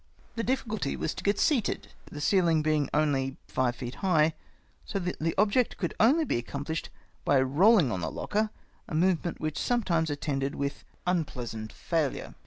The 0.35 0.41
difficulty 0.41 0.95
was 0.95 1.13
to 1.13 1.23
get 1.23 1.37
seated, 1.37 1.89
the 2.11 2.17
ceihng 2.19 2.63
being 2.63 2.89
only 2.91 3.37
five 3.47 3.75
feet 3.75 3.97
liigh, 4.01 4.33
so 4.83 4.97
that 4.97 5.19
the 5.19 5.35
object 5.37 5.77
could 5.77 5.93
only 5.99 6.25
be 6.25 6.41
accomphshed 6.41 6.89
by 7.23 7.39
rolhng 7.39 7.91
on 7.91 8.01
the 8.01 8.09
locker, 8.09 8.49
a 8.87 8.95
movement 8.95 9.59
sometimes 9.59 10.09
attended 10.09 10.55
with 10.55 10.73
MY 10.73 10.73
FIRST 10.73 10.85
PRIZE. 10.87 11.05
95 11.05 11.15
unpleasant 11.17 11.71
failure. 11.73 12.35